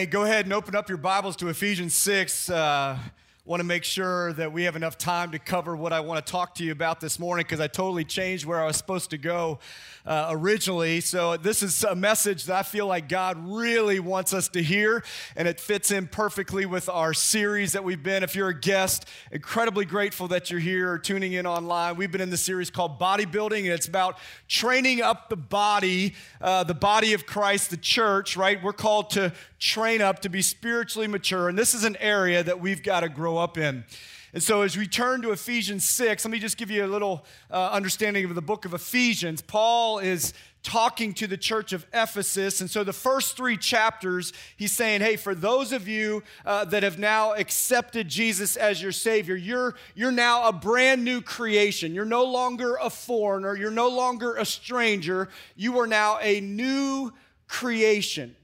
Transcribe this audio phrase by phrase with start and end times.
[0.00, 2.48] Hey, go ahead and open up your Bibles to Ephesians 6.
[2.48, 2.98] Uh,
[3.44, 6.30] want to make sure that we have enough time to cover what I want to
[6.30, 9.18] talk to you about this morning because I totally changed where I was supposed to
[9.18, 9.58] go
[10.06, 11.00] uh, originally.
[11.00, 15.02] So, this is a message that I feel like God really wants us to hear,
[15.36, 18.22] and it fits in perfectly with our series that we've been.
[18.22, 21.96] If you're a guest, incredibly grateful that you're here or tuning in online.
[21.96, 26.62] We've been in the series called Bodybuilding, and it's about training up the body, uh,
[26.64, 28.62] the body of Christ, the church, right?
[28.62, 32.60] We're called to train up to be spiritually mature, and this is an area that
[32.60, 33.84] we've got to grow up in.
[34.32, 37.24] And so, as we turn to Ephesians 6, let me just give you a little
[37.50, 39.42] uh, understanding of the book of Ephesians.
[39.42, 42.60] Paul is talking to the church of Ephesus.
[42.60, 46.84] And so, the first three chapters, he's saying, Hey, for those of you uh, that
[46.84, 51.92] have now accepted Jesus as your Savior, you're, you're now a brand new creation.
[51.92, 55.28] You're no longer a foreigner, you're no longer a stranger.
[55.56, 57.12] You are now a new
[57.48, 58.36] creation.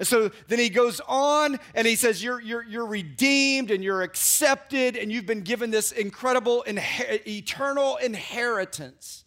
[0.00, 4.00] And so then he goes on and he says, You're, you're, you're redeemed and you're
[4.00, 9.24] accepted, and you've been given this incredible inher- eternal inheritance.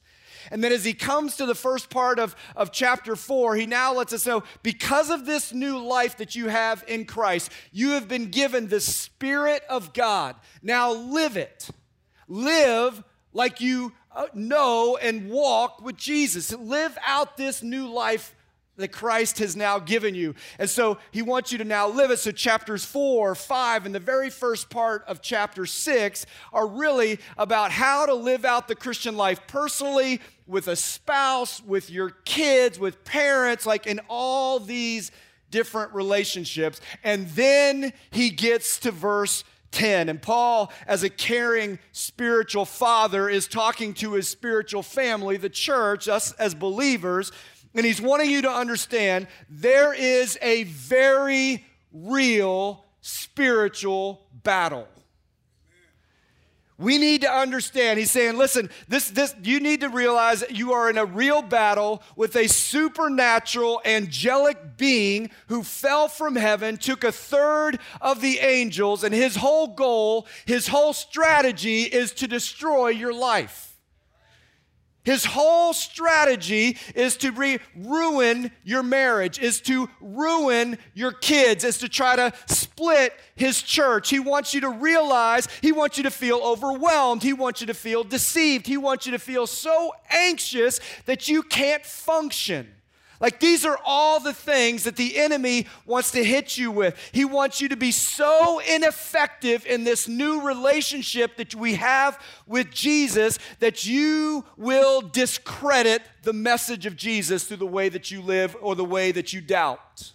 [0.50, 3.94] And then as he comes to the first part of, of chapter four, he now
[3.94, 8.08] lets us know because of this new life that you have in Christ, you have
[8.08, 10.36] been given the Spirit of God.
[10.64, 11.70] Now live it.
[12.28, 16.52] Live like you uh, know and walk with Jesus.
[16.52, 18.34] Live out this new life
[18.78, 20.34] that Christ has now given you.
[20.58, 22.18] And so he wants you to now live it.
[22.18, 27.72] So, chapters four, five, and the very first part of chapter six are really about
[27.72, 33.04] how to live out the Christian life personally, with a spouse, with your kids, with
[33.06, 35.12] parents, like in all these
[35.52, 36.82] different relationships.
[37.04, 39.44] And then he gets to verse
[39.74, 40.10] 10.
[40.10, 46.08] And Paul, as a caring spiritual father, is talking to his spiritual family, the church,
[46.08, 47.32] us as believers,
[47.76, 54.88] and he's wanting you to understand there is a very real spiritual battle.
[56.78, 58.00] We need to understand.
[58.00, 61.42] He's saying, listen, this, this, you need to realize that you are in a real
[61.42, 68.40] battle with a supernatural, angelic being who fell from heaven, took a third of the
[68.40, 73.73] angels, and his whole goal, his whole strategy is to destroy your life.
[75.04, 81.80] His whole strategy is to re- ruin your marriage, is to ruin your kids, is
[81.80, 84.10] to try to split his church.
[84.10, 87.74] He wants you to realize, he wants you to feel overwhelmed, he wants you to
[87.74, 92.68] feel deceived, he wants you to feel so anxious that you can't function.
[93.20, 96.98] Like these are all the things that the enemy wants to hit you with.
[97.12, 102.72] He wants you to be so ineffective in this new relationship that we have with
[102.72, 108.56] Jesus that you will discredit the message of Jesus through the way that you live
[108.62, 110.12] or the way that you doubt.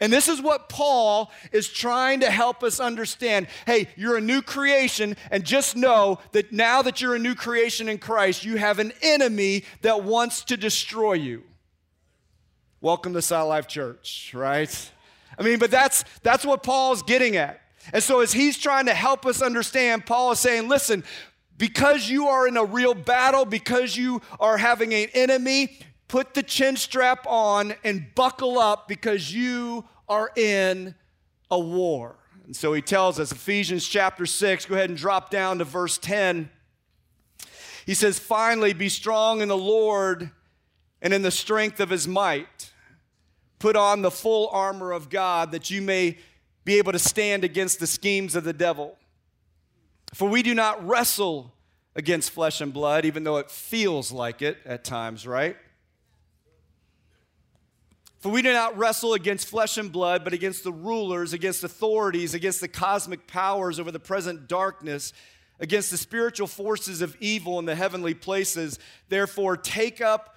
[0.00, 3.48] And this is what Paul is trying to help us understand.
[3.66, 7.88] Hey, you're a new creation, and just know that now that you're a new creation
[7.88, 11.42] in Christ, you have an enemy that wants to destroy you.
[12.80, 14.90] Welcome to South Life Church, right?
[15.36, 17.60] I mean, but that's that's what Paul's getting at.
[17.92, 21.02] And so as he's trying to help us understand, Paul is saying, listen,
[21.56, 26.42] because you are in a real battle, because you are having an enemy, put the
[26.44, 30.94] chin strap on and buckle up because you are in
[31.50, 32.14] a war.
[32.46, 35.98] And so he tells us, Ephesians chapter 6, go ahead and drop down to verse
[35.98, 36.48] 10.
[37.86, 40.30] He says, Finally, be strong in the Lord
[41.00, 42.72] and in the strength of his might.
[43.58, 46.18] Put on the full armor of God that you may
[46.64, 48.96] be able to stand against the schemes of the devil.
[50.14, 51.52] For we do not wrestle
[51.96, 55.56] against flesh and blood, even though it feels like it at times, right?
[58.20, 62.34] For we do not wrestle against flesh and blood, but against the rulers, against authorities,
[62.34, 65.12] against the cosmic powers over the present darkness,
[65.60, 68.78] against the spiritual forces of evil in the heavenly places.
[69.08, 70.36] Therefore, take up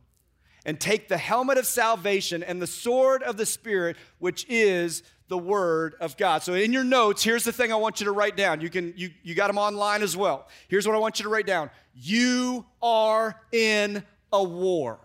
[0.65, 5.37] and take the helmet of salvation and the sword of the Spirit, which is the
[5.37, 6.43] word of God.
[6.43, 8.61] So in your notes, here's the thing I want you to write down.
[8.61, 10.47] You can you you got them online as well.
[10.67, 11.69] Here's what I want you to write down.
[11.95, 14.03] You are in
[14.33, 14.99] a war.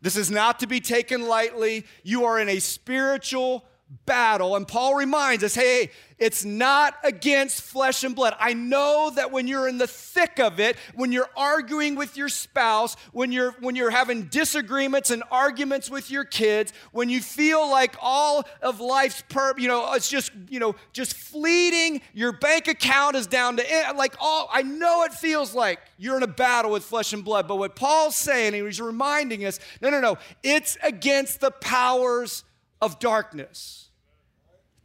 [0.00, 1.84] This is not to be taken lightly.
[2.04, 3.64] You are in a spiritual
[4.04, 4.56] battle.
[4.56, 8.34] And Paul reminds us hey, it's not against flesh and blood.
[8.40, 12.28] I know that when you're in the thick of it, when you're arguing with your
[12.28, 17.70] spouse, when you're when you're having disagreements and arguments with your kids, when you feel
[17.70, 22.66] like all of life's per, you know, it's just, you know, just fleeting, your bank
[22.66, 26.28] account is down to eh, like all I know it feels like you're in a
[26.28, 30.00] battle with flesh and blood, but what Paul's saying, and he's reminding us, no, no,
[30.00, 32.44] no, it's against the powers
[32.80, 33.88] of darkness.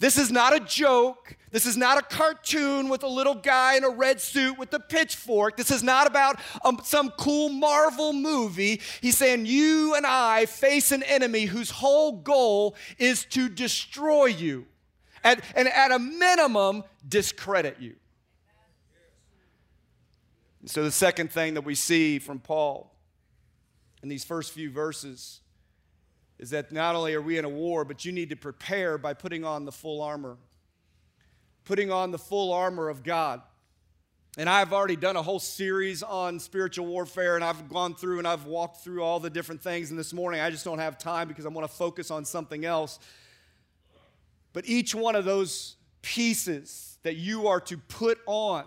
[0.04, 1.38] This is not a joke.
[1.52, 4.80] This is not a cartoon with a little guy in a red suit with a
[4.80, 5.56] pitchfork.
[5.56, 8.82] This is not about um, some cool Marvel movie.
[9.00, 14.66] He's saying, You and I face an enemy whose whole goal is to destroy you,
[15.24, 17.96] and, and at a minimum, discredit you.
[20.66, 22.94] so, the second thing that we see from Paul
[24.02, 25.40] in these first few verses
[26.44, 29.14] is that not only are we in a war, but you need to prepare by
[29.14, 30.36] putting on the full armor.
[31.64, 33.42] Putting on the full armor of God.
[34.38, 38.28] And I've already done a whole series on spiritual warfare, and I've gone through and
[38.28, 39.90] I've walked through all the different things.
[39.90, 42.66] And this morning, I just don't have time because I want to focus on something
[42.66, 43.00] else.
[44.52, 48.66] But each one of those pieces that you are to put on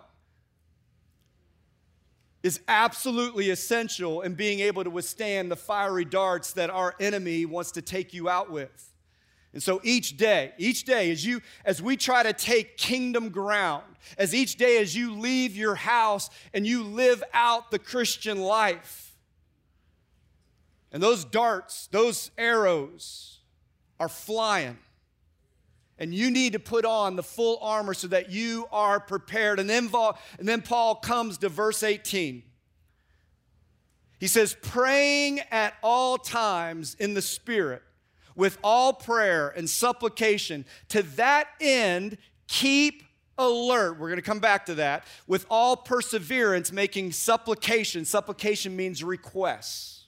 [2.46, 7.72] is absolutely essential in being able to withstand the fiery darts that our enemy wants
[7.72, 8.93] to take you out with.
[9.52, 13.82] And so each day, each day as you as we try to take kingdom ground,
[14.16, 19.16] as each day as you leave your house and you live out the Christian life.
[20.93, 23.40] And those darts, those arrows
[23.98, 24.78] are flying.
[25.98, 29.58] And you need to put on the full armor so that you are prepared.
[29.58, 29.90] And then,
[30.38, 32.43] and then Paul comes to verse 18.
[34.19, 37.82] He says, praying at all times in the Spirit
[38.34, 40.64] with all prayer and supplication.
[40.88, 43.02] To that end, keep
[43.38, 43.98] alert.
[43.98, 45.06] We're going to come back to that.
[45.26, 48.04] With all perseverance, making supplication.
[48.04, 50.06] Supplication means requests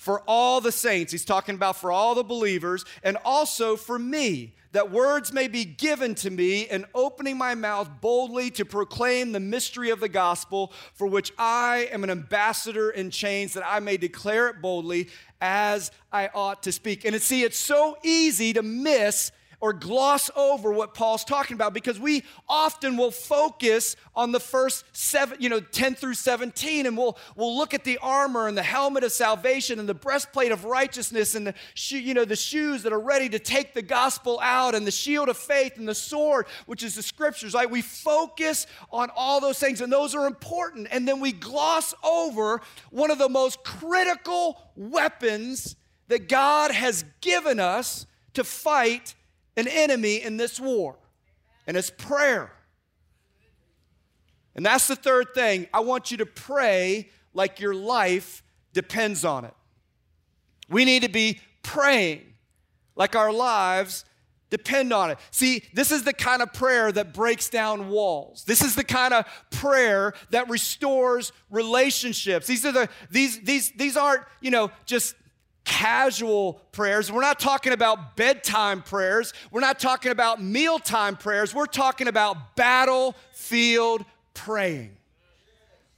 [0.00, 1.12] for all the saints.
[1.12, 5.66] He's talking about for all the believers and also for me, that words may be
[5.66, 10.72] given to me in opening my mouth boldly to proclaim the mystery of the gospel,
[10.94, 15.08] for which I am an ambassador in chains, that I may declare it boldly
[15.40, 17.04] as I ought to speak.
[17.04, 22.00] And see, it's so easy to miss or gloss over what Paul's talking about because
[22.00, 27.18] we often will focus on the first seven, you know, 10 through 17, and we'll,
[27.36, 31.34] we'll look at the armor and the helmet of salvation and the breastplate of righteousness
[31.34, 31.54] and the,
[31.90, 35.28] you know, the shoes that are ready to take the gospel out and the shield
[35.28, 37.52] of faith and the sword, which is the scriptures.
[37.52, 40.88] Like we focus on all those things, and those are important.
[40.90, 45.76] And then we gloss over one of the most critical weapons
[46.08, 49.14] that God has given us to fight
[49.56, 50.96] an enemy in this war,
[51.66, 52.52] and it's prayer.
[54.54, 55.68] And that's the third thing.
[55.72, 58.42] I want you to pray like your life
[58.72, 59.54] depends on it.
[60.68, 62.22] We need to be praying
[62.96, 64.04] like our lives
[64.50, 65.18] depend on it.
[65.30, 68.44] See, this is the kind of prayer that breaks down walls.
[68.44, 72.46] This is the kind of prayer that restores relationships.
[72.48, 75.14] These are the these these these aren't, you know, just
[75.70, 77.12] casual prayers.
[77.12, 79.32] We're not talking about bedtime prayers.
[79.52, 81.54] We're not talking about mealtime prayers.
[81.54, 84.96] We're talking about battlefield praying.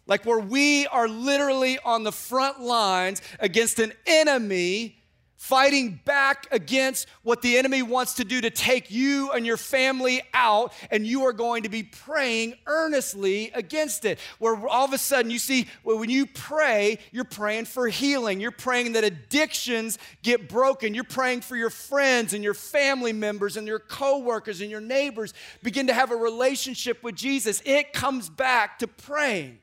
[0.06, 5.01] Like where we are literally on the front lines against an enemy
[5.42, 10.22] fighting back against what the enemy wants to do to take you and your family
[10.32, 14.20] out, and you are going to be praying earnestly against it.
[14.38, 18.52] Where all of a sudden you see, when you pray, you're praying for healing, you're
[18.52, 23.66] praying that addictions get broken, you're praying for your friends and your family members and
[23.66, 27.60] your coworkers and your neighbors begin to have a relationship with Jesus.
[27.66, 29.58] It comes back to praying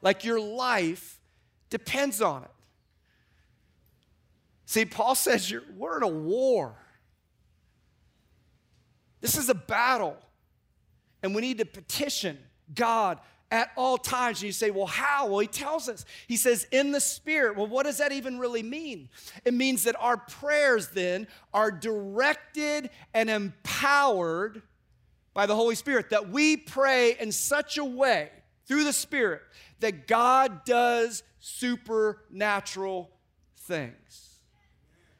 [0.00, 1.20] like your life
[1.68, 2.50] depends on it.
[4.68, 6.74] See, Paul says we're in a war.
[9.22, 10.14] This is a battle.
[11.22, 12.36] And we need to petition
[12.74, 13.18] God
[13.50, 14.40] at all times.
[14.40, 15.26] And you say, well, how?
[15.26, 16.04] Well, he tells us.
[16.26, 17.56] He says, in the Spirit.
[17.56, 19.08] Well, what does that even really mean?
[19.46, 24.60] It means that our prayers then are directed and empowered
[25.32, 28.28] by the Holy Spirit, that we pray in such a way
[28.66, 29.40] through the Spirit
[29.80, 33.08] that God does supernatural
[33.56, 34.27] things.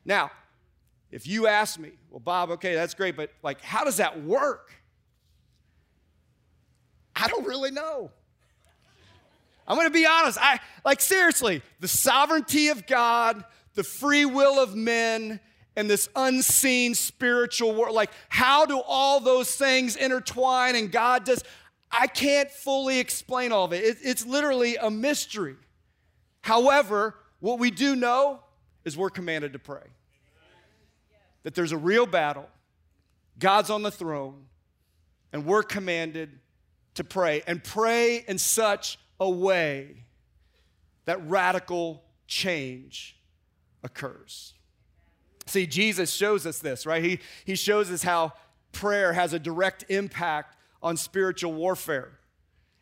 [0.09, 0.31] Now,
[1.11, 4.73] if you ask me, well, Bob, okay, that's great, but like, how does that work?
[7.15, 8.11] I don't really know.
[9.67, 10.38] I'm gonna be honest.
[10.41, 15.41] I like seriously, the sovereignty of God, the free will of men
[15.77, 17.95] and this unseen spiritual world.
[17.95, 21.45] Like, how do all those things intertwine and God does?
[21.91, 23.85] I can't fully explain all of it.
[23.85, 25.57] it it's literally a mystery.
[26.41, 28.41] However, what we do know
[28.87, 29.83] is we're commanded to pray.
[31.49, 32.47] That there's a real battle,
[33.38, 34.49] God's on the throne,
[35.33, 36.40] and we're commanded
[36.97, 37.43] to pray.
[37.47, 40.05] And pray in such a way
[41.07, 43.17] that radical change
[43.83, 44.52] occurs.
[45.47, 47.02] See, Jesus shows us this, right?
[47.02, 48.35] He, he shows us how
[48.73, 52.19] prayer has a direct impact on spiritual warfare.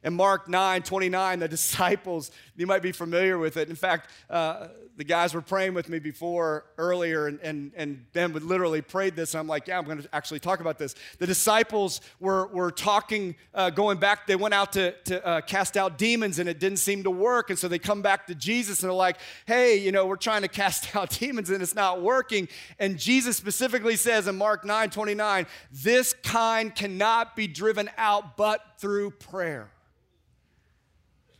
[0.07, 3.69] In Mark 9 29, the disciples, you might be familiar with it.
[3.69, 8.33] In fact, uh, the guys were praying with me before earlier, and, and, and Ben
[8.33, 9.35] would literally prayed this.
[9.35, 10.95] And I'm like, yeah, I'm going to actually talk about this.
[11.19, 15.77] The disciples were, were talking, uh, going back, they went out to, to uh, cast
[15.77, 17.51] out demons, and it didn't seem to work.
[17.51, 20.43] And so they come back to Jesus and they're like, hey, you know, we're trying
[20.43, 22.49] to cast out demons and it's not working.
[22.79, 28.61] And Jesus specifically says in Mark 9 29, this kind cannot be driven out but
[28.79, 29.69] through prayer.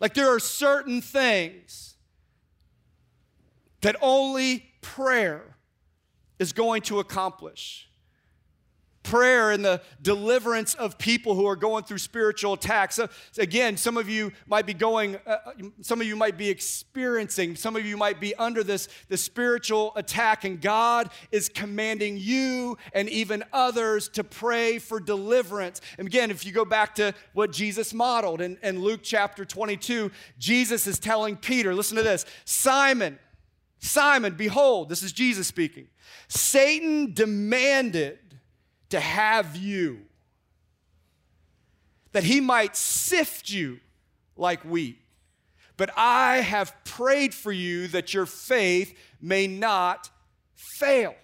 [0.01, 1.95] Like there are certain things
[3.81, 5.57] that only prayer
[6.39, 7.89] is going to accomplish
[9.07, 12.97] prayer and the deliverance of people who are going through spiritual attacks.
[12.97, 13.09] So,
[13.39, 15.39] again, some of you might be going, uh,
[15.81, 19.93] some of you might be experiencing, some of you might be under this, this spiritual
[19.95, 25.81] attack, and God is commanding you and even others to pray for deliverance.
[25.99, 30.11] And again, if you go back to what Jesus modeled in, in Luke chapter 22,
[30.39, 33.19] Jesus is telling Peter, listen to this Simon,
[33.79, 35.87] Simon, behold, this is Jesus speaking.
[36.29, 38.19] Satan demanded
[38.91, 40.03] to have you,
[42.13, 43.81] that he might sift you
[44.37, 44.99] like wheat.
[45.77, 50.11] But I have prayed for you that your faith may not
[50.55, 51.15] fail.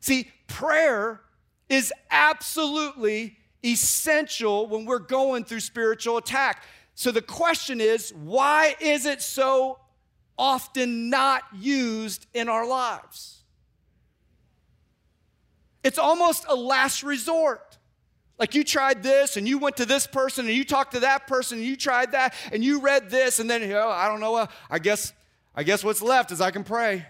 [0.00, 1.20] See, prayer
[1.68, 6.62] is absolutely essential when we're going through spiritual attack.
[6.94, 9.78] So the question is why is it so
[10.38, 13.42] often not used in our lives?
[15.86, 17.78] It's almost a last resort.
[18.40, 21.28] Like you tried this and you went to this person and you talked to that
[21.28, 24.18] person and you tried that and you read this and then you know, I don't
[24.18, 25.12] know, uh, I guess
[25.54, 27.06] I guess what's left is I can pray.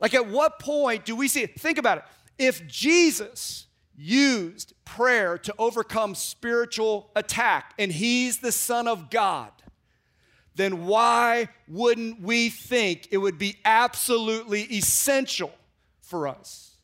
[0.00, 1.60] Like at what point do we see it?
[1.60, 2.04] Think about it.
[2.38, 9.52] If Jesus used prayer to overcome spiritual attack and he's the son of God,
[10.54, 15.52] then why wouldn't we think it would be absolutely essential
[16.06, 16.76] for us.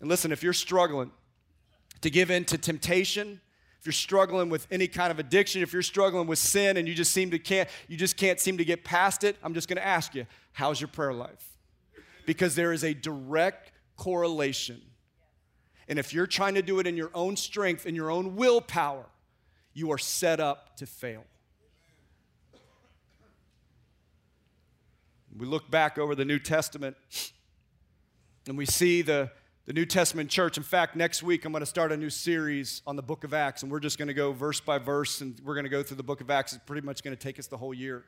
[0.00, 1.10] And listen, if you're struggling
[2.02, 3.40] to give in to temptation,
[3.78, 6.94] if you're struggling with any kind of addiction, if you're struggling with sin and you
[6.94, 9.86] just seem to can't you just can't seem to get past it, I'm just to
[9.86, 11.56] ask you, how's your prayer life?
[12.26, 14.82] Because there is a direct correlation.
[15.88, 19.06] And if you're trying to do it in your own strength and your own willpower,
[19.72, 21.24] you are set up to fail.
[25.38, 26.96] We look back over the New Testament
[28.46, 29.30] and we see the,
[29.66, 30.56] the New Testament church.
[30.56, 33.34] In fact, next week I'm going to start a new series on the book of
[33.34, 35.82] Acts, and we're just going to go verse by verse, and we're going to go
[35.82, 36.52] through the book of Acts.
[36.52, 38.04] It's pretty much going to take us the whole year.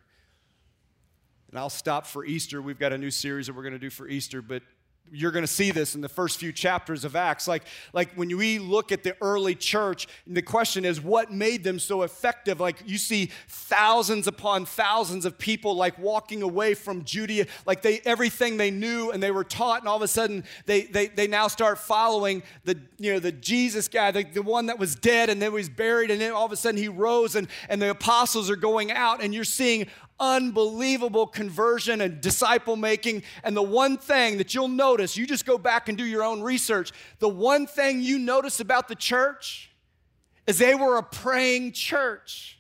[1.50, 2.61] And I'll stop for Easter.
[2.61, 4.62] We've got a new series that we're going to do for Easter, but
[5.12, 7.48] you're going to see this in the first few chapters of acts.
[7.48, 11.78] Like like when we look at the early church the question is what made them
[11.78, 12.60] so effective?
[12.60, 17.46] Like you see thousands upon thousands of people like walking away from judea.
[17.66, 20.82] Like they everything they knew and they were taught and all of a sudden they
[20.82, 24.78] they, they now start following the you know the jesus guy the, the one that
[24.78, 27.48] was dead and then was buried and then all of a sudden he rose and
[27.68, 29.86] and the apostles are going out and you're seeing
[30.20, 33.22] unbelievable conversion and disciple making.
[33.42, 36.42] And the one thing that you'll notice, you just go back and do your own
[36.42, 36.92] research.
[37.18, 39.70] The one thing you notice about the church
[40.46, 42.58] is they were a praying church.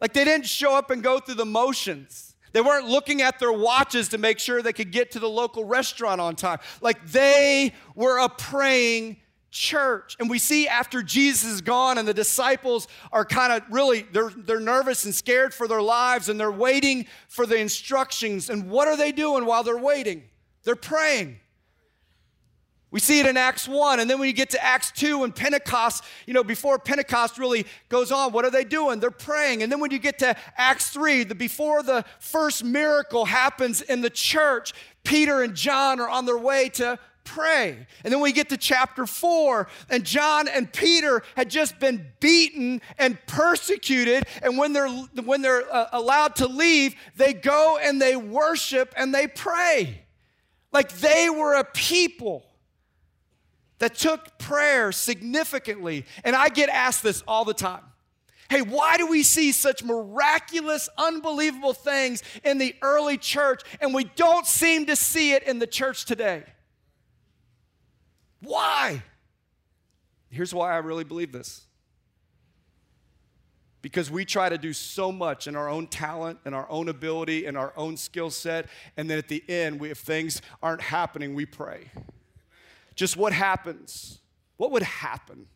[0.00, 2.34] Like they didn't show up and go through the motions.
[2.52, 5.64] They weren't looking at their watches to make sure they could get to the local
[5.64, 6.58] restaurant on time.
[6.80, 9.18] Like they were a praying
[9.56, 10.16] church.
[10.20, 14.30] And we see after Jesus is gone and the disciples are kind of really, they're,
[14.36, 18.50] they're nervous and scared for their lives and they're waiting for the instructions.
[18.50, 20.24] And what are they doing while they're waiting?
[20.64, 21.40] They're praying.
[22.90, 24.00] We see it in Acts 1.
[24.00, 27.66] And then when you get to Acts 2 and Pentecost, you know, before Pentecost really
[27.88, 29.00] goes on, what are they doing?
[29.00, 29.62] They're praying.
[29.62, 34.02] And then when you get to Acts 3, the, before the first miracle happens in
[34.02, 34.72] the church,
[35.02, 37.86] Peter and John are on their way to pray.
[38.02, 42.80] And then we get to chapter four, and John and Peter had just been beaten
[42.96, 44.24] and persecuted.
[44.42, 49.14] And when they're, when they're uh, allowed to leave, they go and they worship and
[49.14, 50.02] they pray.
[50.72, 52.46] Like they were a people
[53.78, 56.06] that took prayer significantly.
[56.24, 57.82] And I get asked this all the time.
[58.48, 64.04] Hey, why do we see such miraculous, unbelievable things in the early church and we
[64.04, 66.44] don't seem to see it in the church today?
[68.42, 69.02] Why?
[70.30, 71.62] Here's why I really believe this.
[73.82, 77.46] Because we try to do so much in our own talent and our own ability
[77.46, 78.66] and our own skill set,
[78.96, 81.90] and then at the end, we, if things aren't happening, we pray.
[82.96, 84.18] Just what happens?
[84.56, 85.46] What would happen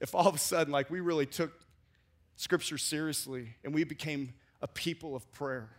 [0.00, 1.52] if all of a sudden, like, we really took
[2.36, 5.70] Scripture seriously and we became a people of prayer?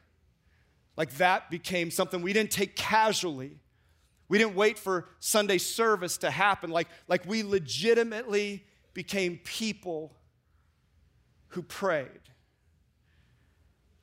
[0.97, 3.59] Like, that became something we didn't take casually
[4.31, 6.69] we didn't wait for Sunday service to happen.
[6.69, 10.15] Like, like we legitimately became people
[11.49, 12.07] who prayed.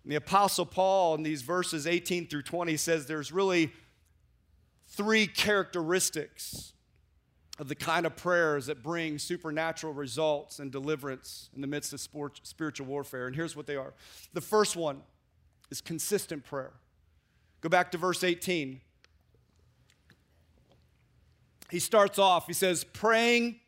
[0.04, 3.72] And the Apostle Paul, in these verses 18 through 20, says there's really
[4.88, 6.74] three characteristics
[7.58, 12.06] of the kind of prayers that bring supernatural results and deliverance in the midst of
[12.42, 13.28] spiritual warfare.
[13.28, 13.94] And here's what they are
[14.34, 15.00] the first one
[15.70, 16.74] is consistent prayer.
[17.62, 18.82] Go back to verse 18
[21.70, 23.60] he starts off, he says, praying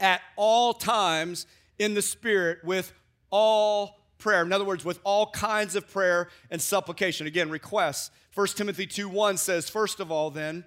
[0.00, 1.46] at all times
[1.78, 2.92] in the Spirit with
[3.30, 4.42] all prayer.
[4.42, 7.26] In other words, with all kinds of prayer and supplication.
[7.26, 8.10] Again, requests.
[8.34, 10.64] 1 Timothy 2 1 says, First of all, then,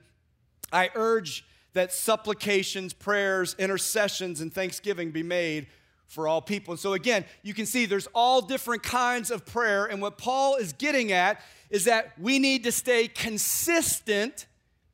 [0.71, 5.67] I urge that supplications, prayers, intercessions, and thanksgiving be made
[6.07, 6.73] for all people.
[6.73, 9.85] And so, again, you can see there's all different kinds of prayer.
[9.85, 14.45] And what Paul is getting at is that we need to stay consistent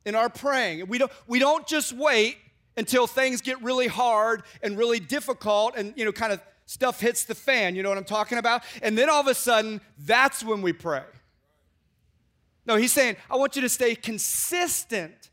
[0.08, 0.88] in our praying.
[0.88, 2.38] We don't, we don't just wait
[2.76, 7.24] until things get really hard and really difficult and, you know, kind of stuff hits
[7.24, 7.76] the fan.
[7.76, 8.62] You know what I'm talking about?
[8.82, 11.04] And then all of a sudden, that's when we pray.
[12.66, 15.27] No, he's saying, I want you to stay consistent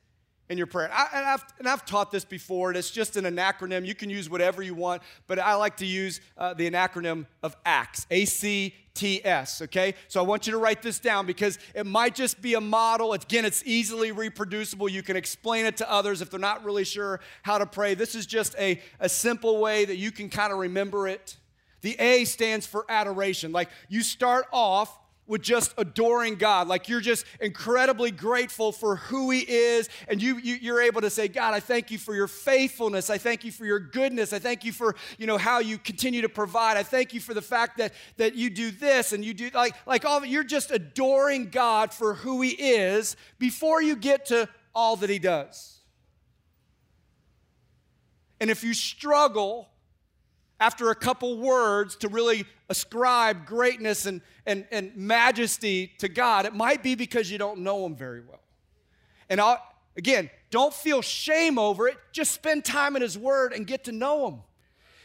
[0.49, 0.91] in your prayer.
[0.91, 3.85] I, and, I've, and I've taught this before, and it's just an acronym.
[3.85, 7.55] You can use whatever you want, but I like to use uh, the acronym of
[7.65, 9.93] ACTS, A C T S, okay?
[10.07, 13.11] So I want you to write this down because it might just be a model.
[13.11, 14.87] Again, it's easily reproducible.
[14.87, 17.93] You can explain it to others if they're not really sure how to pray.
[17.93, 21.35] This is just a, a simple way that you can kind of remember it.
[21.81, 23.51] The A stands for adoration.
[23.51, 24.97] Like you start off
[25.27, 26.67] with just adoring God.
[26.67, 29.89] Like you're just incredibly grateful for who He is.
[30.07, 33.09] And you, you, are able to say, God, I thank you for your faithfulness.
[33.09, 34.33] I thank you for your goodness.
[34.33, 36.77] I thank you for, you know, how you continue to provide.
[36.77, 39.75] I thank you for the fact that, that you do this and you do like,
[39.87, 40.23] like all.
[40.25, 45.19] You're just adoring God for who He is before you get to all that He
[45.19, 45.79] does.
[48.39, 49.69] And if you struggle
[50.59, 56.53] after a couple words to really ascribe greatness and, and, and majesty to God, it
[56.53, 58.41] might be because you don't know Him very well.
[59.29, 59.61] And I'll,
[59.97, 61.97] again, don't feel shame over it.
[62.11, 64.41] Just spend time in His Word and get to know Him.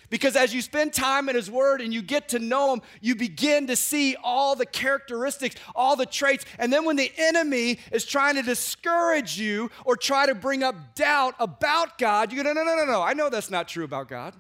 [0.09, 3.15] Because as you spend time in His Word and you get to know Him, you
[3.15, 6.45] begin to see all the characteristics, all the traits.
[6.59, 10.95] And then when the enemy is trying to discourage you or try to bring up
[10.95, 13.03] doubt about God, you go, no, no, no, no, no.
[13.03, 14.35] I know that's not true about God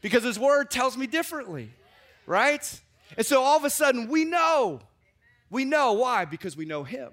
[0.00, 1.70] because His Word tells me differently,
[2.26, 2.80] right?
[3.16, 4.80] And so all of a sudden, we know.
[5.50, 5.92] We know.
[5.94, 6.24] Why?
[6.24, 7.10] Because we know Him.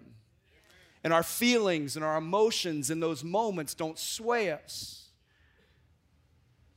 [1.03, 5.07] And our feelings and our emotions in those moments don't sway us.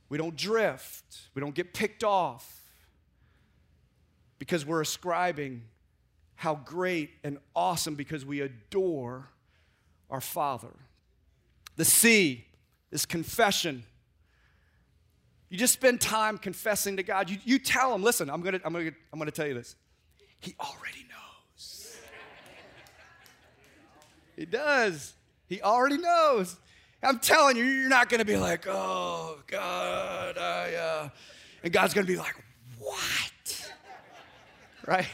[0.09, 1.29] We don't drift.
[1.33, 2.61] We don't get picked off
[4.39, 5.63] because we're ascribing
[6.35, 9.29] how great and awesome because we adore
[10.09, 10.73] our Father.
[11.75, 12.45] The C
[12.91, 13.83] is confession.
[15.51, 17.29] You just spend time confessing to God.
[17.29, 19.75] You, you tell him, listen, I'm gonna, I'm, gonna, I'm gonna tell you this.
[20.39, 21.97] He already knows.
[24.37, 25.13] he does.
[25.49, 26.55] He already knows.
[27.03, 31.09] I'm telling you, you're not gonna be like, oh, God, I, uh,
[31.65, 32.41] and God's gonna be like,
[32.79, 33.71] what?
[34.87, 35.07] right?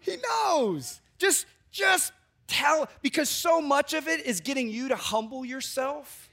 [0.00, 1.00] He knows.
[1.16, 2.12] Just, just
[2.48, 6.25] tell, because so much of it is getting you to humble yourself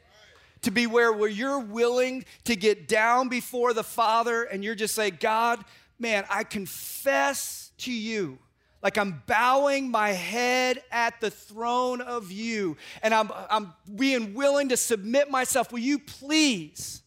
[0.63, 4.95] to be where, where you're willing to get down before the Father and you're just
[4.95, 5.63] say, God,
[5.99, 8.39] man, I confess to you.
[8.81, 14.69] Like I'm bowing my head at the throne of you and I'm, I'm being willing
[14.69, 15.71] to submit myself.
[15.71, 17.01] Will you please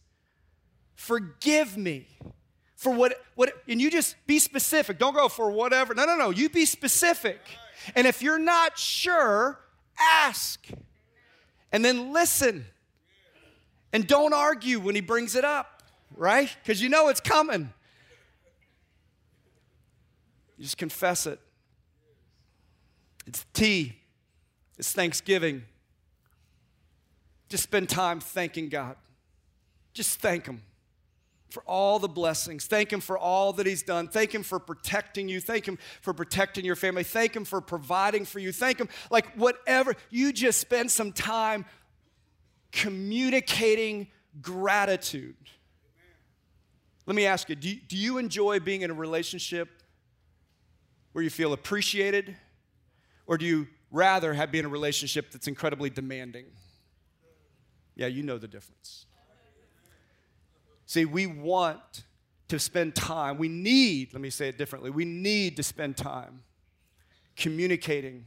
[0.95, 2.07] forgive me
[2.75, 4.99] for what, what, and you just be specific.
[4.99, 5.95] Don't go for whatever.
[5.95, 6.29] No, no, no.
[6.29, 7.39] You be specific.
[7.95, 9.59] And if you're not sure,
[9.99, 10.67] ask.
[11.71, 12.65] And then listen.
[13.93, 15.83] And don't argue when he brings it up,
[16.15, 16.49] right?
[16.61, 17.73] Because you know it's coming.
[20.57, 21.39] You just confess it.
[23.25, 23.95] It's T,
[24.77, 25.63] it's Thanksgiving.
[27.49, 28.95] Just spend time thanking God.
[29.93, 30.61] Just thank Him
[31.49, 32.65] for all the blessings.
[32.65, 34.07] Thank Him for all that He's done.
[34.07, 35.39] Thank Him for protecting you.
[35.39, 37.03] Thank Him for protecting your family.
[37.03, 38.51] Thank Him for providing for you.
[38.51, 39.95] Thank Him, like whatever.
[40.09, 41.65] You just spend some time
[42.71, 44.07] communicating
[44.41, 45.35] gratitude.
[47.05, 49.81] Let me ask you do, do you enjoy being in a relationship
[51.13, 52.35] where you feel appreciated?
[53.25, 56.45] Or do you rather have been in a relationship that's incredibly demanding?
[57.95, 59.05] Yeah, you know the difference.
[60.85, 62.03] See, we want
[62.47, 66.43] to spend time, we need, let me say it differently, we need to spend time
[67.35, 68.25] communicating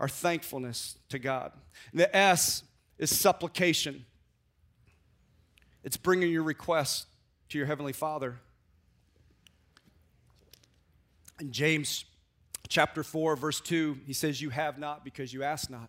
[0.00, 1.52] our thankfulness to God.
[1.92, 2.64] And the S
[3.00, 4.04] is supplication,
[5.82, 7.06] it's bringing your request
[7.48, 8.36] to your Heavenly Father.
[11.40, 12.04] In James
[12.68, 15.88] chapter 4, verse 2, he says, You have not because you ask not.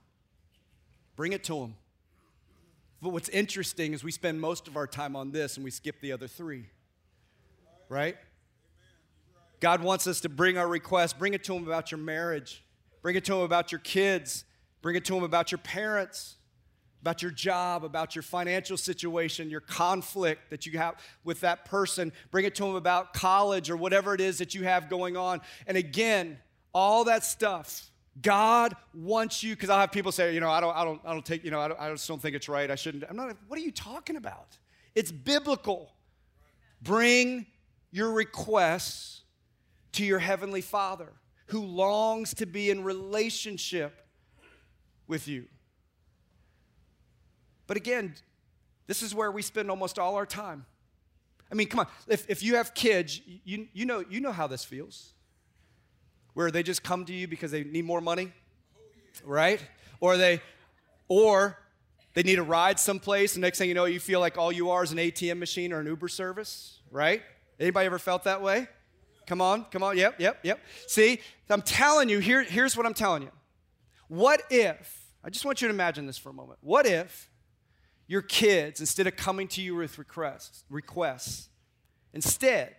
[1.18, 1.76] Bring it to him.
[3.02, 6.00] But what's interesting is we spend most of our time on this and we skip
[6.00, 6.68] the other three.
[7.90, 8.16] Right?
[9.60, 12.64] God wants us to bring our requests, bring it to Him about your marriage,
[13.02, 14.46] bring it to Him about your kids,
[14.82, 16.38] bring it to Him about your parents,
[17.02, 22.14] about your job, about your financial situation, your conflict that you have with that person.
[22.30, 25.42] Bring it to Him about college or whatever it is that you have going on.
[25.68, 26.38] And again,
[26.74, 30.76] all that stuff God wants you, because I'll have people say, you know, I don't,
[30.76, 32.70] I don't, I don't take, you know, I, don't, I just don't think it's right.
[32.70, 33.06] I shouldn't.
[33.10, 34.58] I'm not, what are you talking about?
[34.96, 35.94] It's biblical.
[36.82, 37.46] Bring
[37.92, 39.22] your requests
[39.94, 41.08] to your heavenly Father
[41.48, 44.06] who longs to be in relationship
[45.08, 45.46] with you.
[47.72, 48.16] But again,
[48.86, 50.66] this is where we spend almost all our time.
[51.50, 54.46] I mean, come on, if, if you have kids, you, you, know, you know how
[54.46, 55.14] this feels
[56.34, 58.34] where they just come to you because they need more money,
[59.24, 59.66] right?
[60.02, 60.42] Or they,
[61.08, 61.60] or
[62.14, 64.70] they need a ride someplace, and next thing you know, you feel like all you
[64.70, 67.22] are is an ATM machine or an Uber service, right?
[67.58, 68.68] Anybody ever felt that way?
[69.28, 70.60] Come on, come on, yep, yep, yep.
[70.88, 73.32] See, I'm telling you, here, here's what I'm telling you.
[74.10, 76.60] What if, I just want you to imagine this for a moment.
[76.62, 77.31] What if
[78.12, 81.48] your kids, instead of coming to you with requests, requests,
[82.14, 82.76] instead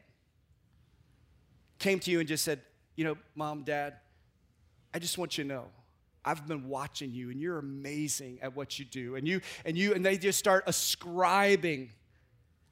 [1.78, 2.60] came to you and just said,
[2.96, 3.94] you know, mom, dad,
[4.92, 5.64] I just want you to know
[6.22, 9.16] I've been watching you and you're amazing at what you do.
[9.16, 11.92] And you and you and they just start ascribing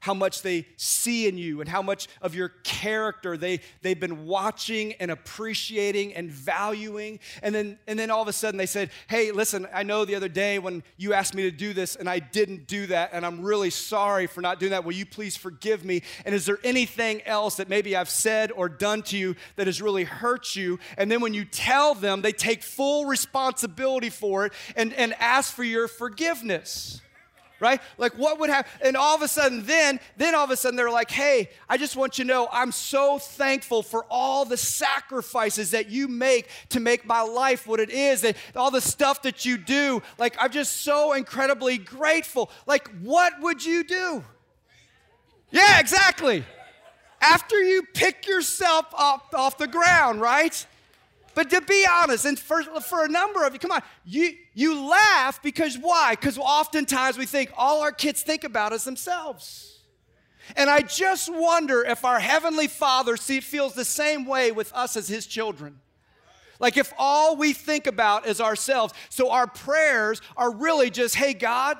[0.01, 4.25] how much they see in you and how much of your character they, they've been
[4.25, 7.19] watching and appreciating and valuing.
[7.41, 10.15] And then, and then all of a sudden they said, Hey, listen, I know the
[10.15, 13.25] other day when you asked me to do this and I didn't do that, and
[13.25, 14.83] I'm really sorry for not doing that.
[14.83, 16.01] Will you please forgive me?
[16.25, 19.81] And is there anything else that maybe I've said or done to you that has
[19.81, 20.79] really hurt you?
[20.97, 25.53] And then when you tell them, they take full responsibility for it and, and ask
[25.53, 27.01] for your forgiveness
[27.61, 27.79] right?
[27.97, 28.69] Like what would happen?
[28.83, 31.77] And all of a sudden, then, then all of a sudden they're like, hey, I
[31.77, 36.49] just want you to know I'm so thankful for all the sacrifices that you make
[36.69, 40.01] to make my life what it is, and all the stuff that you do.
[40.17, 42.49] Like, I'm just so incredibly grateful.
[42.65, 44.23] Like, what would you do?
[45.51, 46.43] Yeah, exactly.
[47.21, 50.65] After you pick yourself up off the ground, right?
[51.33, 54.85] But to be honest, and for, for a number of you, come on, you, you
[54.85, 56.11] laugh because why?
[56.11, 59.79] Because oftentimes we think all our kids think about is themselves.
[60.55, 64.97] And I just wonder if our Heavenly Father see, feels the same way with us
[64.97, 65.79] as His children.
[66.59, 68.93] Like if all we think about is ourselves.
[69.09, 71.77] So our prayers are really just, hey, God,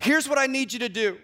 [0.00, 1.18] here's what I need you to do.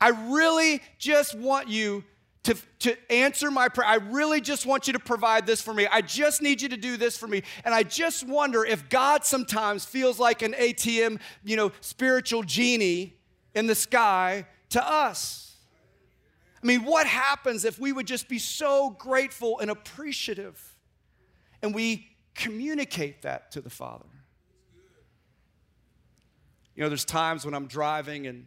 [0.00, 2.04] I really just want you
[2.44, 3.88] to, to answer my prayer.
[3.88, 5.86] I really just want you to provide this for me.
[5.86, 7.42] I just need you to do this for me.
[7.64, 13.16] And I just wonder if God sometimes feels like an ATM, you know, spiritual genie
[13.54, 15.56] in the sky to us.
[16.62, 20.60] I mean, what happens if we would just be so grateful and appreciative
[21.60, 24.06] and we communicate that to the Father?
[26.74, 28.46] You know, there's times when I'm driving and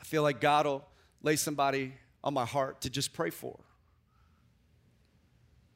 [0.00, 0.84] I feel like God will
[1.22, 1.94] lay somebody
[2.28, 3.58] on my heart to just pray for.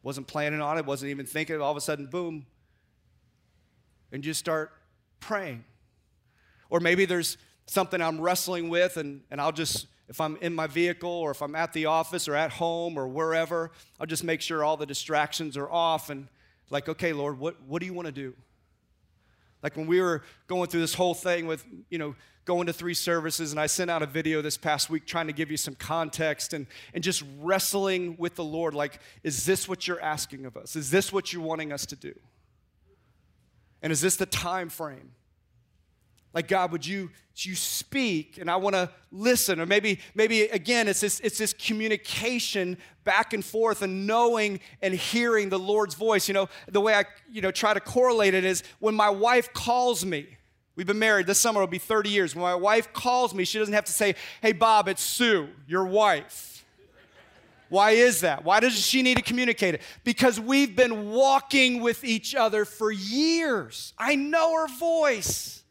[0.05, 1.61] Wasn't planning on it, wasn't even thinking.
[1.61, 2.47] All of a sudden, boom,
[4.13, 4.71] and just start
[5.19, 5.65] praying.
[6.71, 10.67] Or maybe there's something I'm wrestling with, and, and I'll just, if I'm in my
[10.67, 14.41] vehicle or if I'm at the office or at home or wherever, I'll just make
[14.41, 16.29] sure all the distractions are off and,
[16.71, 18.35] like, okay, Lord, what, what do you want to do?
[19.63, 22.95] Like when we were going through this whole thing with, you know, going to three
[22.95, 25.77] services, and I sent out a video this past week trying to give you some
[25.77, 28.75] context and, and just wrestling with the Lord.
[28.75, 30.75] Like, is this what you're asking of us?
[30.75, 32.13] Is this what you're wanting us to do?
[33.81, 35.13] And is this the time frame?
[36.35, 39.61] Like, God, would you, you speak and I want to listen?
[39.61, 44.95] Or maybe, maybe again, it's this, it's this communication back and forth and knowing and
[44.95, 46.29] hearing the Lord's voice.
[46.29, 49.53] You know, the way I, you know, try to correlate it is when my wife
[49.53, 50.27] calls me,
[50.77, 52.35] we've been married, this summer will be 30 years.
[52.35, 55.85] When my wife calls me, she doesn't have to say, hey, Bob, it's Sue, your
[55.85, 56.65] wife.
[57.73, 58.45] Why is that?
[58.45, 59.83] Why does she need to communicate it?
[60.05, 63.95] Because we've been walking with each other for years.
[63.97, 65.62] I know her voice.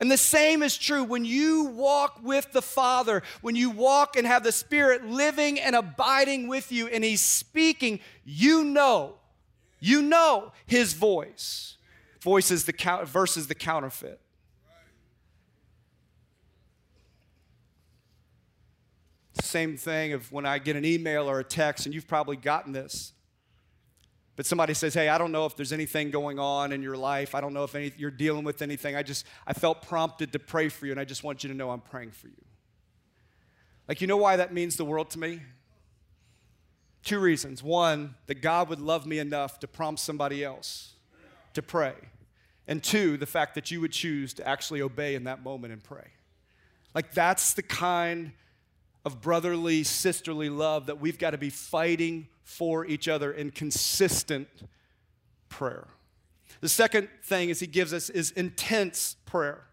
[0.00, 4.26] And the same is true when you walk with the Father, when you walk and
[4.26, 9.14] have the Spirit living and abiding with you, and He's speaking, you know,
[9.80, 11.76] you know His voice.
[12.20, 14.20] Voice is the count versus the counterfeit.
[19.40, 22.72] Same thing of when I get an email or a text, and you've probably gotten
[22.72, 23.13] this.
[24.36, 27.34] But somebody says, Hey, I don't know if there's anything going on in your life.
[27.34, 28.96] I don't know if any, you're dealing with anything.
[28.96, 31.54] I just, I felt prompted to pray for you, and I just want you to
[31.54, 32.44] know I'm praying for you.
[33.88, 35.40] Like, you know why that means the world to me?
[37.04, 37.62] Two reasons.
[37.62, 40.94] One, that God would love me enough to prompt somebody else
[41.52, 41.94] to pray.
[42.66, 45.82] And two, the fact that you would choose to actually obey in that moment and
[45.84, 46.08] pray.
[46.94, 48.32] Like, that's the kind
[49.04, 54.48] of brotherly, sisterly love that we've got to be fighting for each other in consistent
[55.48, 55.88] prayer.
[56.60, 59.64] The second thing is he gives us is intense prayer.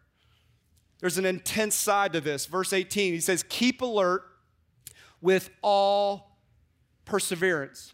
[0.99, 2.45] There's an intense side to this.
[2.45, 4.23] Verse 18, he says, Keep alert
[5.21, 6.37] with all
[7.05, 7.93] perseverance.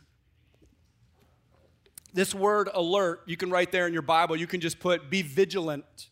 [2.13, 5.21] This word alert, you can write there in your Bible, you can just put be
[5.21, 6.10] vigilant,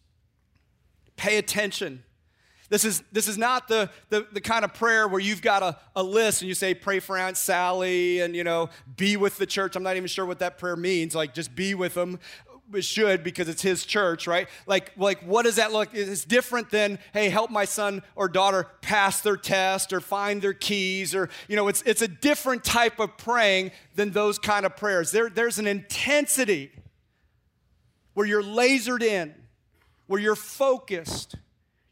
[1.15, 2.03] pay attention.
[2.69, 5.77] This is, this is not the, the, the kind of prayer where you've got a,
[5.95, 9.45] a list and you say, pray for Aunt Sally and, you know, be with the
[9.45, 9.75] church.
[9.75, 11.13] I'm not even sure what that prayer means.
[11.13, 12.19] Like, just be with them.
[12.73, 14.47] It should because it's his church, right?
[14.65, 15.89] Like, like what does that look?
[15.93, 20.53] It's different than, hey, help my son or daughter pass their test or find their
[20.53, 24.75] keys or, you know, it's, it's a different type of praying than those kind of
[24.75, 25.11] prayers.
[25.11, 26.71] There, there's an intensity
[28.15, 29.35] where you're lasered in,
[30.07, 31.35] where you're focused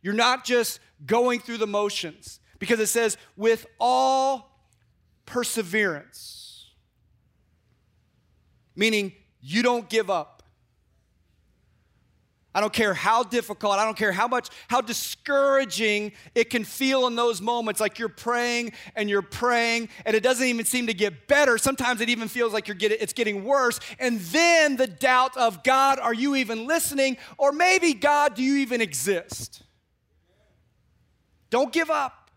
[0.04, 4.60] you're not just going through the motions because it says, with all
[5.26, 6.70] perseverance,
[8.76, 10.44] meaning you don't give up.
[12.56, 17.08] I don't care how difficult, I don't care how much, how discouraging it can feel
[17.08, 17.82] in those moments.
[17.82, 21.58] Like you're praying and you're praying, and it doesn't even seem to get better.
[21.58, 23.80] Sometimes it even feels like you're getting, it's getting worse.
[23.98, 27.18] And then the doubt of God, are you even listening?
[27.40, 29.64] Or maybe, God, do you even exist?
[31.54, 32.32] Don't give up.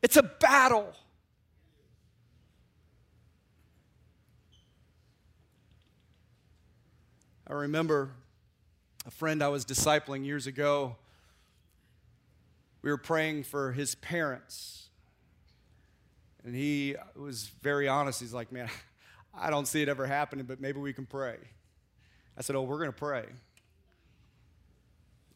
[0.00, 0.94] It's a battle.
[7.48, 8.12] I remember
[9.04, 10.94] a friend I was discipling years ago.
[12.82, 14.90] We were praying for his parents.
[16.44, 18.20] And he was very honest.
[18.20, 18.68] He's like, Man,
[19.34, 21.38] I don't see it ever happening, but maybe we can pray.
[22.38, 23.24] I said, Oh, we're going to pray.
[23.24, 23.34] It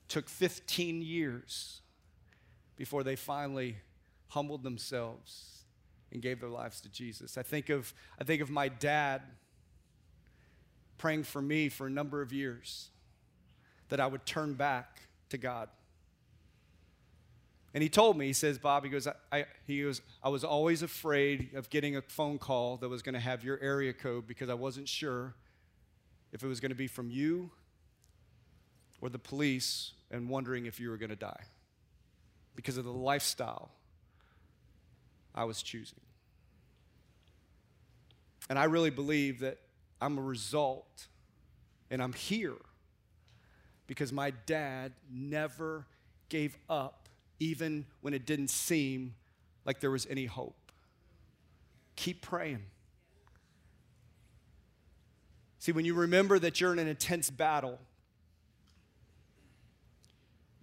[0.06, 1.80] took 15 years
[2.76, 3.76] before they finally
[4.28, 5.64] humbled themselves
[6.12, 7.36] and gave their lives to Jesus.
[7.36, 9.22] I think of, I think of my dad
[10.98, 12.90] praying for me for a number of years
[13.88, 15.68] that I would turn back to God.
[17.74, 20.44] And he told me, he says, Bob, he goes, I, I, he goes, I was
[20.44, 24.28] always afraid of getting a phone call that was going to have your area code
[24.28, 25.34] because I wasn't sure
[26.32, 27.50] if it was going to be from you
[29.00, 31.44] or the police and wondering if you were going to die
[32.54, 33.70] because of the lifestyle
[35.34, 36.00] I was choosing.
[38.48, 39.58] And I really believe that
[40.00, 41.06] I'm a result
[41.90, 42.56] and I'm here
[43.86, 45.86] because my dad never
[46.28, 47.08] gave up,
[47.40, 49.14] even when it didn't seem
[49.64, 50.72] like there was any hope.
[51.96, 52.62] Keep praying.
[55.58, 57.78] See, when you remember that you're in an intense battle,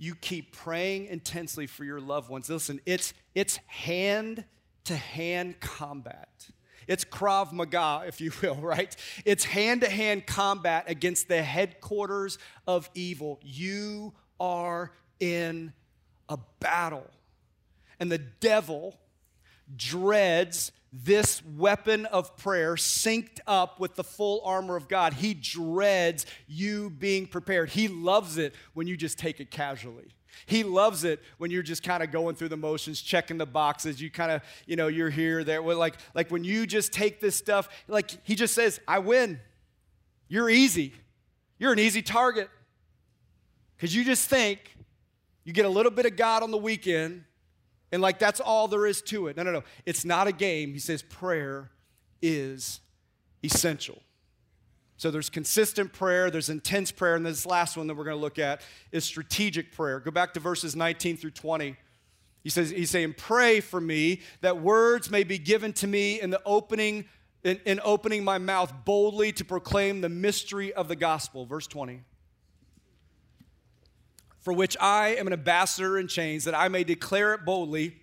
[0.02, 2.50] you keep praying intensely for your loved ones.
[2.50, 4.44] Listen, it's, it's hand
[4.86, 6.50] to hand combat.
[6.88, 8.96] It's Krav Maga, if you will, right?
[9.26, 13.40] It's hand to hand combat against the headquarters of evil.
[13.44, 15.72] You are in
[16.30, 17.06] a battle.
[18.00, 19.00] And the devil
[19.76, 25.14] dreads this weapon of prayer synced up with the full armor of God.
[25.14, 27.70] He dreads you being prepared.
[27.70, 30.10] He loves it when you just take it casually.
[30.46, 34.02] He loves it when you're just kind of going through the motions, checking the boxes.
[34.02, 35.62] You kind of, you know, you're here, there.
[35.62, 39.40] Like, like when you just take this stuff, like he just says, I win.
[40.28, 40.94] You're easy.
[41.58, 42.50] You're an easy target.
[43.76, 44.60] Because you just think
[45.44, 47.24] you get a little bit of God on the weekend,
[47.92, 49.38] and like that's all there is to it.
[49.38, 49.64] No, no, no.
[49.86, 50.74] It's not a game.
[50.74, 51.72] He says prayer
[52.22, 52.80] is
[53.44, 54.02] essential.
[54.98, 58.22] So there's consistent prayer, there's intense prayer, and this last one that we're going to
[58.22, 60.00] look at is strategic prayer.
[60.00, 61.76] Go back to verses 19 through 20.
[62.44, 66.30] He says, he's saying, pray for me that words may be given to me in
[66.30, 67.06] the opening,
[67.44, 71.48] in, in opening my mouth boldly to proclaim the mystery of the gospel.
[71.48, 72.02] Verse 20
[74.42, 77.96] for which I am an ambassador in chains, that I may declare it boldly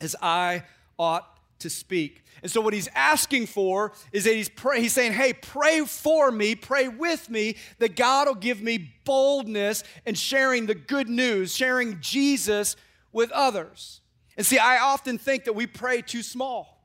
[0.00, 0.64] as I
[0.98, 1.26] ought
[1.60, 2.24] to speak.
[2.42, 6.30] And so, what he's asking for is that he's, pray, he's saying, Hey, pray for
[6.30, 11.54] me, pray with me, that God will give me boldness in sharing the good news,
[11.54, 12.76] sharing Jesus
[13.12, 14.00] with others.
[14.36, 16.79] And see, I often think that we pray too small.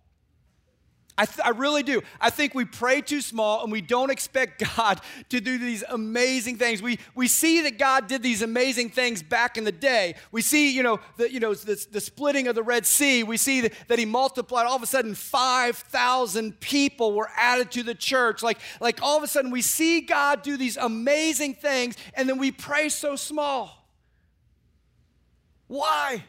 [1.17, 2.01] I, th- I, really do.
[2.19, 4.99] I think we pray too small and we don't expect God
[5.29, 6.81] to do these amazing things.
[6.81, 10.15] We, we see that God did these amazing things back in the day.
[10.31, 13.23] We see, you know, the, you know the, the splitting of the Red Sea.
[13.23, 14.65] We see that, that He multiplied.
[14.65, 18.43] All of a sudden, 5,000 people were added to the church.
[18.43, 22.37] Like, like all of a sudden, we see God do these amazing things and then
[22.37, 23.87] we pray so small.
[25.67, 26.25] Why?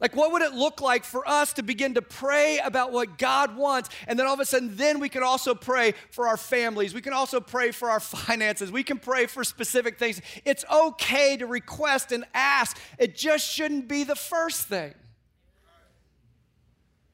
[0.00, 3.54] Like, what would it look like for us to begin to pray about what God
[3.56, 3.90] wants?
[4.06, 6.94] And then all of a sudden, then we can also pray for our families.
[6.94, 8.72] We can also pray for our finances.
[8.72, 10.22] We can pray for specific things.
[10.46, 14.94] It's okay to request and ask, it just shouldn't be the first thing.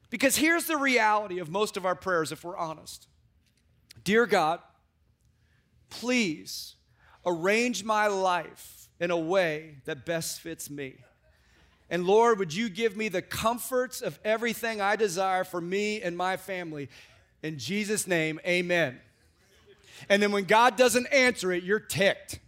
[0.09, 3.07] Because here's the reality of most of our prayers, if we're honest
[4.05, 4.61] Dear God,
[5.89, 6.75] please
[7.25, 10.95] arrange my life in a way that best fits me.
[11.89, 16.17] And Lord, would you give me the comforts of everything I desire for me and
[16.17, 16.89] my family?
[17.41, 18.99] In Jesus' name, amen.
[20.09, 22.39] And then when God doesn't answer it, you're ticked.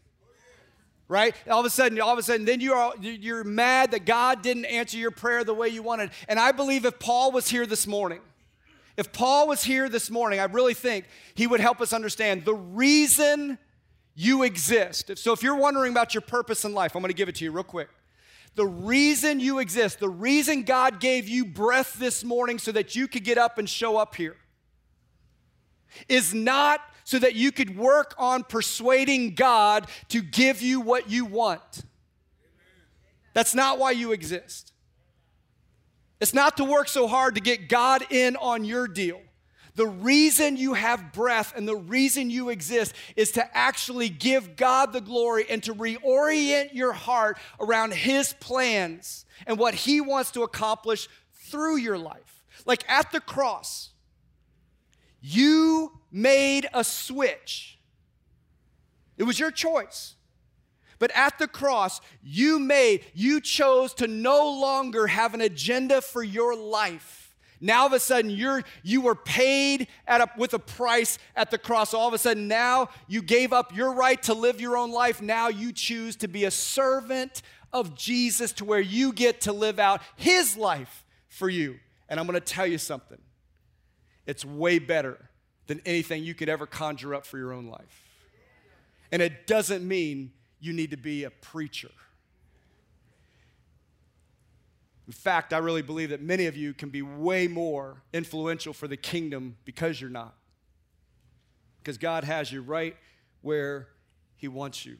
[1.07, 1.35] Right?
[1.49, 4.43] All of a sudden, all of a sudden, then you are you're mad that God
[4.43, 6.11] didn't answer your prayer the way you wanted.
[6.27, 8.19] And I believe if Paul was here this morning,
[8.95, 12.53] if Paul was here this morning, I really think he would help us understand the
[12.53, 13.57] reason
[14.13, 15.17] you exist.
[15.17, 17.45] So if you're wondering about your purpose in life, I'm going to give it to
[17.45, 17.89] you real quick.
[18.55, 23.07] The reason you exist, the reason God gave you breath this morning so that you
[23.07, 24.35] could get up and show up here,
[26.07, 31.25] is not so that you could work on persuading God to give you what you
[31.25, 31.83] want.
[33.33, 34.73] That's not why you exist.
[36.19, 39.21] It's not to work so hard to get God in on your deal.
[39.79, 44.91] The reason you have breath and the reason you exist is to actually give God
[44.91, 50.43] the glory and to reorient your heart around His plans and what He wants to
[50.43, 51.07] accomplish
[51.45, 52.43] through your life.
[52.65, 53.91] Like at the cross,
[55.21, 57.79] you made a switch,
[59.17, 60.15] it was your choice.
[60.97, 66.21] But at the cross, you made, you chose to no longer have an agenda for
[66.21, 67.18] your life
[67.61, 71.51] now all of a sudden you're you were paid at a, with a price at
[71.51, 71.93] the cross.
[71.93, 75.21] All of a sudden now you gave up your right to live your own life.
[75.21, 77.41] Now you choose to be a servant
[77.71, 81.79] of Jesus to where you get to live out his life for you.
[82.07, 83.19] And I'm going to tell you something.
[84.25, 85.29] It's way better
[85.67, 88.07] than anything you could ever conjure up for your own life.
[89.11, 91.91] And it doesn't mean you need to be a preacher.
[95.09, 98.87] In fact, I really believe that many of you can be way more influential for
[98.87, 100.35] the kingdom because you're not.
[101.79, 102.95] Because God has you right
[103.41, 103.87] where
[104.35, 104.97] He wants you.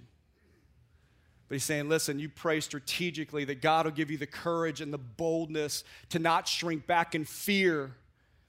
[1.47, 4.91] But He's saying, listen, you pray strategically that God will give you the courage and
[4.91, 7.95] the boldness to not shrink back in fear,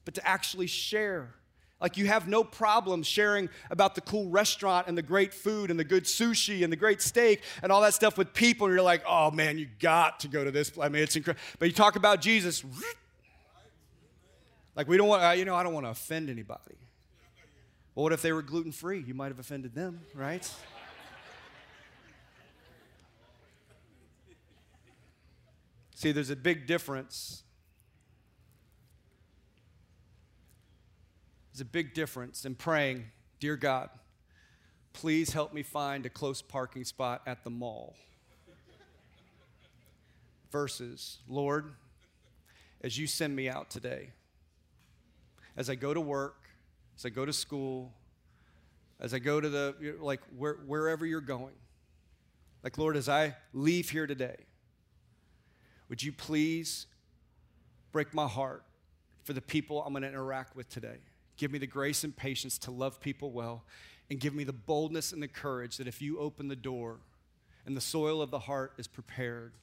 [0.07, 1.35] but to actually share
[1.81, 5.81] like you have no problem sharing about the cool restaurant and the great food and
[5.81, 8.67] the good sushi and the great steak and all that stuff with people.
[8.67, 10.71] And you're like, oh man, you got to go to this.
[10.71, 10.87] Place.
[10.87, 11.43] I mean, it's incredible.
[11.59, 12.65] But you talk about Jesus.
[14.77, 16.79] Like we don't want, uh, you know, I don't want to offend anybody.
[17.95, 19.05] Well, what if they were gluten free?
[19.07, 20.49] You might have offended them, right?
[25.97, 27.43] See, there's a big difference
[31.61, 33.05] There's a big difference in praying,
[33.39, 33.91] Dear God,
[34.95, 37.97] please help me find a close parking spot at the mall.
[40.51, 41.75] Versus, Lord,
[42.83, 44.09] as you send me out today.
[45.55, 46.49] As I go to work,
[46.97, 47.93] as I go to school,
[48.99, 51.57] as I go to the, like, where, wherever you're going.
[52.65, 54.37] Like, Lord, as I leave here today,
[55.91, 56.87] would you please
[57.93, 58.65] break my heart
[59.25, 61.01] for the people I'm going to interact with today?
[61.41, 63.65] Give me the grace and patience to love people well,
[64.11, 66.99] and give me the boldness and the courage that if you open the door
[67.65, 69.55] and the soil of the heart is prepared,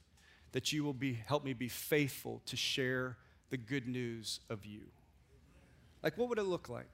[0.50, 3.16] that you will be, help me be faithful to share
[3.50, 4.80] the good news of you.
[6.02, 6.90] Like, what would it look like?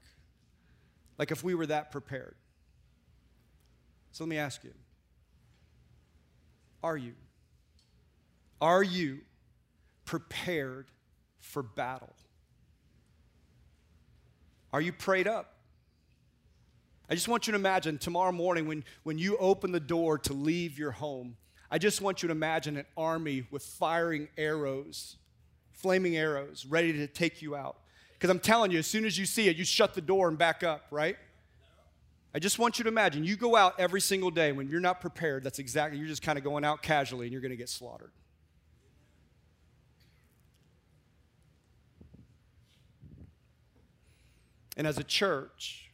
[1.16, 2.34] Like, if we were that prepared.
[4.12, 4.74] So let me ask you
[6.82, 7.14] Are you?
[8.60, 9.20] Are you
[10.04, 10.88] prepared
[11.40, 12.14] for battle?
[14.74, 15.54] Are you prayed up?
[17.08, 20.32] I just want you to imagine tomorrow morning when, when you open the door to
[20.32, 21.36] leave your home,
[21.70, 25.16] I just want you to imagine an army with firing arrows,
[25.70, 27.76] flaming arrows, ready to take you out.
[28.14, 30.36] Because I'm telling you, as soon as you see it, you shut the door and
[30.36, 31.16] back up, right?
[32.34, 35.00] I just want you to imagine you go out every single day when you're not
[35.00, 35.44] prepared.
[35.44, 38.10] That's exactly, you're just kind of going out casually and you're going to get slaughtered.
[44.76, 45.90] And as a church,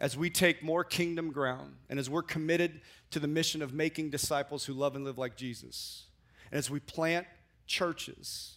[0.00, 2.80] as we take more kingdom ground, and as we're committed
[3.10, 6.06] to the mission of making disciples who love and live like Jesus,
[6.50, 7.26] and as we plant
[7.66, 8.56] churches,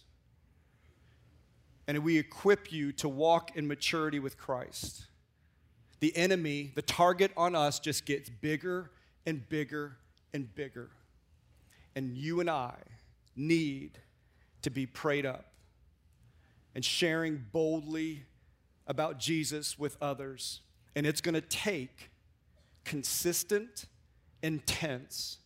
[1.86, 5.06] and we equip you to walk in maturity with Christ,
[6.00, 8.90] the enemy, the target on us, just gets bigger
[9.24, 9.96] and bigger
[10.34, 10.90] and bigger.
[11.94, 12.74] And you and I
[13.34, 13.98] need
[14.62, 15.52] to be prayed up
[16.74, 18.24] and sharing boldly
[18.86, 20.60] about Jesus with others.
[20.94, 22.10] And it's going to take
[22.84, 23.86] consistent,
[24.42, 25.38] intense,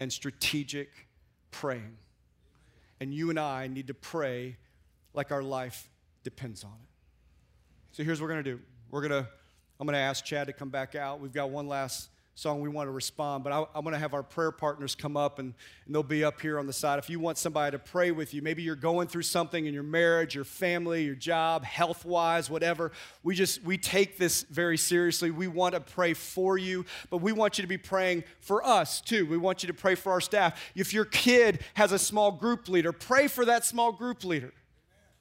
[0.00, 0.88] and strategic
[1.50, 1.96] praying.
[3.00, 4.56] And you and I need to pray
[5.14, 5.90] like our life
[6.24, 6.88] depends on it.
[7.92, 8.60] So here's what we're going to do.
[8.90, 9.28] We're going to
[9.80, 11.18] I'm going to ask Chad to come back out.
[11.18, 14.14] We've got one last song we want to respond, but I, am going to have
[14.14, 15.52] our prayer partners come up and,
[15.84, 16.98] and they'll be up here on the side.
[16.98, 19.82] If you want somebody to pray with you, maybe you're going through something in your
[19.82, 22.90] marriage, your family, your job, health wise, whatever,
[23.22, 25.30] we just, we take this very seriously.
[25.30, 29.02] We want to pray for you, but we want you to be praying for us
[29.02, 29.26] too.
[29.26, 30.72] We want you to pray for our staff.
[30.74, 34.52] If your kid has a small group leader, pray for that small group leader.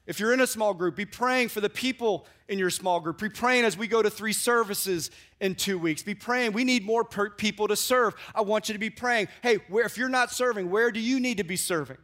[0.08, 3.20] If you're in a small group, be praying for the people in your small group.
[3.20, 6.02] Be praying as we go to three services in two weeks.
[6.02, 6.54] Be praying.
[6.54, 8.16] We need more per- people to serve.
[8.34, 9.28] I want you to be praying.
[9.44, 11.98] Hey, where, if you're not serving, where do you need to be serving?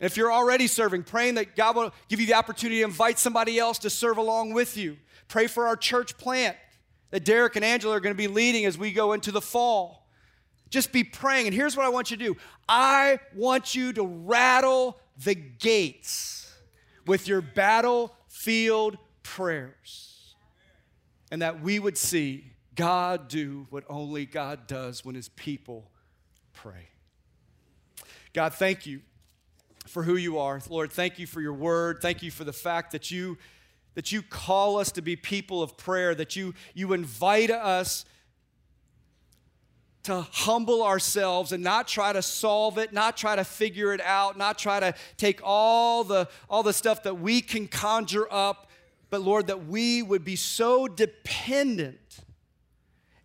[0.00, 3.60] if you're already serving, praying that God will give you the opportunity to invite somebody
[3.60, 4.96] else to serve along with you.
[5.28, 6.56] Pray for our church plant
[7.10, 10.08] that Derek and Angela are going to be leading as we go into the fall.
[10.70, 11.46] Just be praying.
[11.46, 12.36] And here's what I want you to do
[12.68, 16.41] I want you to rattle the gates
[17.06, 20.34] with your battlefield prayers.
[21.30, 25.90] And that we would see God do what only God does when his people
[26.52, 26.88] pray.
[28.32, 29.00] God, thank you
[29.86, 30.60] for who you are.
[30.68, 31.98] Lord, thank you for your word.
[32.00, 33.38] Thank you for the fact that you
[33.94, 38.04] that you call us to be people of prayer, that you you invite us
[40.04, 44.36] to humble ourselves and not try to solve it, not try to figure it out,
[44.36, 48.68] not try to take all the, all the stuff that we can conjure up,
[49.10, 52.18] but Lord, that we would be so dependent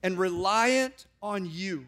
[0.03, 1.87] and reliant on you.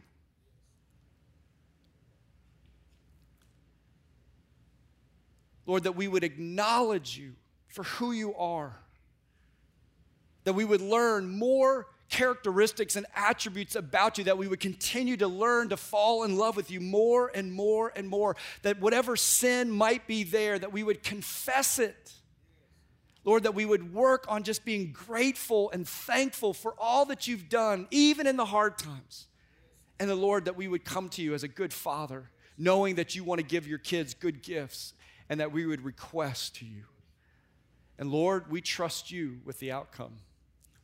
[5.67, 7.33] Lord, that we would acknowledge you
[7.67, 8.75] for who you are,
[10.45, 15.27] that we would learn more characteristics and attributes about you that we would continue to
[15.27, 18.35] learn to fall in love with you more and more and more.
[18.63, 22.13] That whatever sin might be there, that we would confess it.
[23.23, 27.49] Lord, that we would work on just being grateful and thankful for all that you've
[27.49, 29.27] done, even in the hard times.
[29.99, 33.15] And the Lord, that we would come to you as a good father, knowing that
[33.15, 34.93] you want to give your kids good gifts
[35.29, 36.85] and that we would request to you.
[37.99, 40.13] And Lord, we trust you with the outcome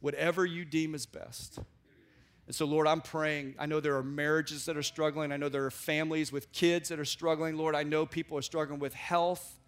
[0.05, 1.57] whatever you deem is best.
[2.45, 3.55] And so, Lord, I'm praying.
[3.57, 5.31] I know there are marriages that are struggling.
[5.31, 7.57] I know there are families with kids that are struggling.
[7.57, 9.59] Lord, I know people are struggling with health.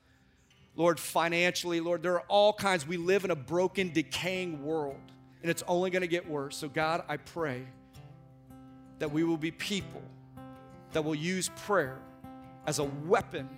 [0.75, 2.85] Lord, financially, Lord, there are all kinds.
[2.85, 5.01] We live in a broken, decaying world,
[5.41, 6.55] and it's only going to get worse.
[6.55, 7.63] So, God, I pray
[8.99, 10.03] that we will be people
[10.93, 11.97] that will use prayer
[12.67, 13.49] as a weapon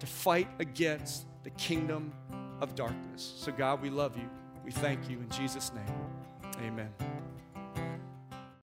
[0.00, 2.12] to fight against the kingdom
[2.60, 3.32] of darkness.
[3.38, 4.28] So, God, we love you.
[4.62, 6.17] We thank you in Jesus' name.
[6.60, 7.17] Amen.